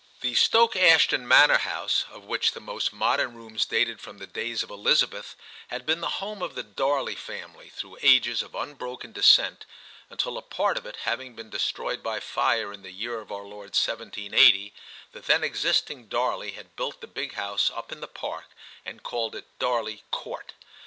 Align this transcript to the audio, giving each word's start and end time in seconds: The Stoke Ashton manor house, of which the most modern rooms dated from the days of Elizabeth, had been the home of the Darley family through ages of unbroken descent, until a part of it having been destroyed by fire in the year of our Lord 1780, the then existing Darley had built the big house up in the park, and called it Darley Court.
The 0.21 0.33
Stoke 0.33 0.75
Ashton 0.75 1.27
manor 1.27 1.59
house, 1.59 2.05
of 2.09 2.23
which 2.23 2.53
the 2.53 2.59
most 2.59 2.91
modern 2.91 3.35
rooms 3.35 3.67
dated 3.67 4.01
from 4.01 4.17
the 4.17 4.25
days 4.25 4.63
of 4.63 4.71
Elizabeth, 4.71 5.35
had 5.67 5.85
been 5.85 6.01
the 6.01 6.09
home 6.17 6.41
of 6.41 6.55
the 6.55 6.63
Darley 6.63 7.13
family 7.13 7.69
through 7.69 7.99
ages 8.01 8.41
of 8.41 8.55
unbroken 8.55 9.11
descent, 9.11 9.67
until 10.09 10.39
a 10.39 10.41
part 10.41 10.75
of 10.75 10.87
it 10.87 10.97
having 11.05 11.35
been 11.35 11.51
destroyed 11.51 12.01
by 12.01 12.19
fire 12.19 12.73
in 12.73 12.81
the 12.81 12.89
year 12.91 13.19
of 13.19 13.31
our 13.31 13.43
Lord 13.43 13.75
1780, 13.77 14.73
the 15.11 15.19
then 15.19 15.43
existing 15.43 16.07
Darley 16.07 16.53
had 16.53 16.75
built 16.75 16.99
the 16.99 17.05
big 17.05 17.33
house 17.33 17.69
up 17.69 17.91
in 17.91 18.01
the 18.01 18.07
park, 18.07 18.45
and 18.83 19.03
called 19.03 19.35
it 19.35 19.45
Darley 19.59 20.01
Court. 20.09 20.53